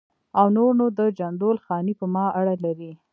او 0.39 0.45
نور 0.55 0.71
نو 0.79 0.85
د 0.97 0.99
جندول 1.17 1.57
خاني 1.65 1.93
په 1.99 2.05
ما 2.13 2.25
اړه 2.39 2.55
لري. 2.65 2.91